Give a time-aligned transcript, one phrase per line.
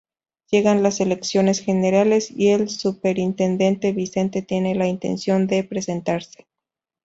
[0.51, 6.47] Llegan las elecciones generales y el superintendente Vicente tiene la intención de presentarse.